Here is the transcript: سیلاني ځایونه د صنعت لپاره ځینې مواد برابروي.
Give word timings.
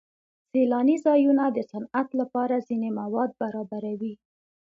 سیلاني 0.51 0.95
ځایونه 1.05 1.43
د 1.49 1.57
صنعت 1.71 2.07
لپاره 2.21 2.65
ځینې 2.67 2.89
مواد 2.99 3.31
برابروي. 3.41 4.13